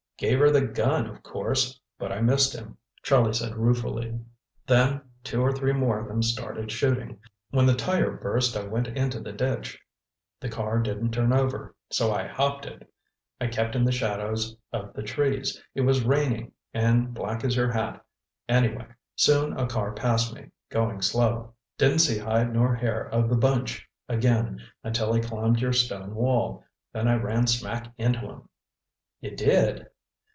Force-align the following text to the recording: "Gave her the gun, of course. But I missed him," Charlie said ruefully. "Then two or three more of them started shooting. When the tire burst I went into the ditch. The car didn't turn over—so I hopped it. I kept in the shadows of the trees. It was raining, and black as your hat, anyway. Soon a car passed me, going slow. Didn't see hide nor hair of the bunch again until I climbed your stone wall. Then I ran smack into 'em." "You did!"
"Gave 0.21 0.37
her 0.37 0.51
the 0.51 0.61
gun, 0.67 1.07
of 1.07 1.23
course. 1.23 1.79
But 1.97 2.11
I 2.11 2.21
missed 2.21 2.53
him," 2.55 2.77
Charlie 3.01 3.33
said 3.33 3.55
ruefully. 3.55 4.19
"Then 4.67 5.01
two 5.23 5.41
or 5.41 5.51
three 5.51 5.73
more 5.73 5.97
of 5.99 6.07
them 6.07 6.21
started 6.21 6.71
shooting. 6.71 7.19
When 7.49 7.65
the 7.65 7.73
tire 7.73 8.11
burst 8.17 8.55
I 8.55 8.65
went 8.67 8.87
into 8.89 9.19
the 9.19 9.31
ditch. 9.31 9.79
The 10.39 10.47
car 10.47 10.77
didn't 10.77 11.09
turn 11.09 11.33
over—so 11.33 12.13
I 12.13 12.27
hopped 12.27 12.67
it. 12.67 12.87
I 13.39 13.47
kept 13.47 13.75
in 13.75 13.83
the 13.83 13.91
shadows 13.91 14.55
of 14.71 14.93
the 14.93 15.01
trees. 15.01 15.59
It 15.73 15.81
was 15.81 16.05
raining, 16.05 16.51
and 16.71 17.15
black 17.15 17.43
as 17.43 17.55
your 17.55 17.71
hat, 17.71 18.05
anyway. 18.47 18.85
Soon 19.15 19.57
a 19.57 19.65
car 19.65 19.91
passed 19.91 20.35
me, 20.35 20.51
going 20.69 21.01
slow. 21.01 21.55
Didn't 21.79 21.97
see 21.97 22.19
hide 22.19 22.53
nor 22.53 22.75
hair 22.75 23.09
of 23.09 23.27
the 23.27 23.35
bunch 23.37 23.89
again 24.07 24.59
until 24.83 25.13
I 25.13 25.19
climbed 25.19 25.59
your 25.59 25.73
stone 25.73 26.13
wall. 26.13 26.63
Then 26.93 27.07
I 27.07 27.15
ran 27.15 27.47
smack 27.47 27.91
into 27.97 28.19
'em." 28.29 28.49
"You 29.19 29.35
did!" 29.35 29.87